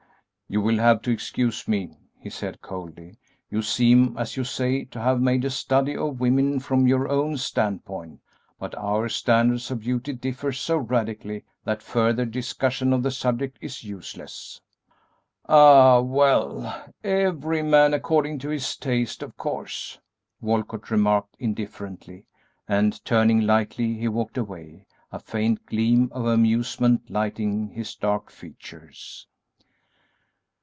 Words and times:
"You 0.53 0.59
will 0.59 0.79
have 0.79 1.01
to 1.03 1.11
excuse 1.11 1.65
me," 1.65 1.95
he 2.19 2.29
said, 2.29 2.59
coldly; 2.61 3.17
"you 3.49 3.61
seem, 3.61 4.17
as 4.17 4.35
you 4.35 4.43
say, 4.43 4.83
to 4.83 4.99
have 4.99 5.21
made 5.21 5.45
a 5.45 5.49
study 5.49 5.95
of 5.95 6.19
women 6.19 6.59
from 6.59 6.85
your 6.87 7.07
own 7.07 7.37
standpoint, 7.37 8.19
but 8.59 8.75
our 8.75 9.07
standards 9.07 9.71
of 9.71 9.79
beauty 9.79 10.11
differ 10.11 10.51
so 10.51 10.75
radically 10.77 11.45
that 11.63 11.81
further 11.81 12.25
discussion 12.25 12.91
of 12.91 13.01
the 13.01 13.11
subject 13.11 13.59
is 13.61 13.85
useless." 13.85 14.59
"Ah, 15.47 16.01
well, 16.01 16.85
every 17.01 17.63
man 17.63 17.93
according 17.93 18.37
to 18.39 18.49
his 18.49 18.75
taste, 18.75 19.23
of 19.23 19.37
course," 19.37 19.99
Walcott 20.41 20.91
remarked, 20.91 21.37
indifferently, 21.39 22.25
and, 22.67 23.01
turning 23.05 23.39
lightly, 23.39 23.93
he 23.93 24.09
walked 24.09 24.37
away, 24.37 24.85
a 25.13 25.19
faint 25.21 25.65
gleam 25.65 26.09
of 26.11 26.25
amusement 26.25 27.09
lighting 27.09 27.69
his 27.69 27.95
dark 27.95 28.29
features. 28.29 29.27